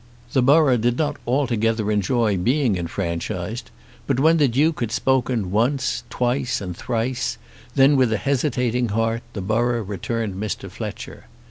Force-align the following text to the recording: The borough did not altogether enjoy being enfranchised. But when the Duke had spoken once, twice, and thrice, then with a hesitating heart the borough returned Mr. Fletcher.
The 0.33 0.41
borough 0.41 0.77
did 0.77 0.97
not 0.97 1.17
altogether 1.27 1.91
enjoy 1.91 2.35
being 2.35 2.75
enfranchised. 2.75 3.69
But 4.07 4.19
when 4.19 4.37
the 4.37 4.47
Duke 4.47 4.79
had 4.79 4.91
spoken 4.91 5.51
once, 5.51 6.03
twice, 6.09 6.59
and 6.59 6.75
thrice, 6.75 7.37
then 7.75 7.95
with 7.95 8.11
a 8.11 8.17
hesitating 8.17 8.89
heart 8.89 9.21
the 9.33 9.41
borough 9.41 9.83
returned 9.83 10.41
Mr. 10.41 10.71
Fletcher. 10.71 11.25